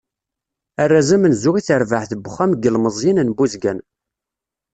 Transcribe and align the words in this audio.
Arraz 0.81 1.09
amenzu 1.15 1.51
i 1.59 1.61
terbaɛt 1.67 2.11
n 2.13 2.19
uxxam 2.29 2.51
n 2.53 2.59
yilemẓiyen 2.61 3.21
n 3.23 3.35
Buzgan. 3.37 3.79